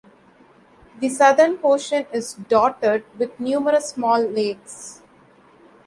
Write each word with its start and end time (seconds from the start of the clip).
The 0.99 1.09
southern 1.09 1.57
portion 1.59 2.07
is 2.11 2.33
dotted 2.33 3.05
with 3.19 3.39
numerous 3.39 3.89
small 3.89 4.19
lakes. 4.19 5.03